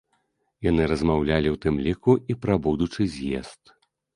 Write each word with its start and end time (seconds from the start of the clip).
Яны 0.67 0.87
размаўлялі 0.91 1.49
ў 1.51 1.57
тым 1.65 1.75
ліку 1.89 2.17
і 2.35 2.39
пра 2.47 2.59
будучы 2.65 3.01
з'езд. 3.19 3.63